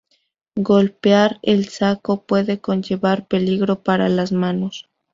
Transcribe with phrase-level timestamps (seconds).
[0.55, 4.89] Golpear al saco puede conllevar peligro para las manos.